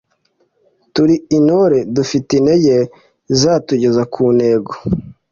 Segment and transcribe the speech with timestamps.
[0.93, 2.75] Turi intore dufite intege
[3.29, 4.71] zizatugeza ku ntego